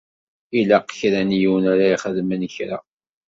[0.59, 2.77] Ilaq kra n yiwen ara ixedmen kra.